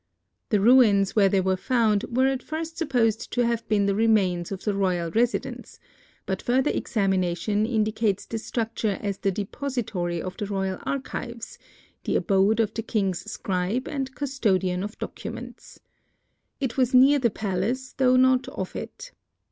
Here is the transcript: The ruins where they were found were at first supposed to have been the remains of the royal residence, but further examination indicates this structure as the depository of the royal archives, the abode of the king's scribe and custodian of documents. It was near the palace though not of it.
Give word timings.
The 0.49 0.59
ruins 0.59 1.15
where 1.15 1.29
they 1.29 1.41
were 1.41 1.55
found 1.55 2.05
were 2.09 2.25
at 2.25 2.41
first 2.41 2.75
supposed 2.75 3.31
to 3.33 3.45
have 3.45 3.67
been 3.67 3.85
the 3.85 3.93
remains 3.93 4.51
of 4.51 4.63
the 4.63 4.73
royal 4.73 5.11
residence, 5.11 5.77
but 6.25 6.41
further 6.41 6.71
examination 6.71 7.67
indicates 7.67 8.25
this 8.25 8.43
structure 8.43 8.97
as 8.99 9.19
the 9.19 9.29
depository 9.31 10.19
of 10.19 10.35
the 10.37 10.47
royal 10.47 10.79
archives, 10.87 11.59
the 12.05 12.15
abode 12.15 12.59
of 12.59 12.73
the 12.73 12.81
king's 12.81 13.29
scribe 13.31 13.87
and 13.87 14.15
custodian 14.15 14.81
of 14.81 14.97
documents. 14.97 15.79
It 16.59 16.77
was 16.77 16.95
near 16.95 17.19
the 17.19 17.29
palace 17.29 17.93
though 17.93 18.15
not 18.15 18.47
of 18.47 18.75
it. 18.75 19.11